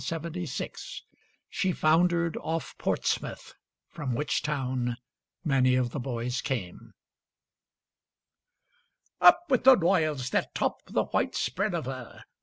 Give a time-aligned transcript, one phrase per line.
[1.47, 3.53] She foundered off Portsmouth,
[3.87, 4.97] from which town
[5.45, 6.93] many of the boys came.]
[9.21, 12.23] Up with the royals that top the white spread of her!